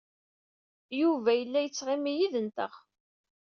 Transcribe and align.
Yuba 0.99 1.31
yella 1.39 1.59
yettɣimi 1.61 2.13
yid-nteɣ. 2.13 2.73